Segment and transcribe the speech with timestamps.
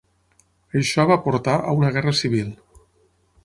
[0.79, 2.51] Això va portar a una guerra civil.